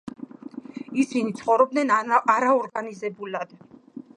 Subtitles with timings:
[1.03, 1.93] ისინი ცხოვრობდნენ
[2.37, 3.55] არაორგანიზებულად.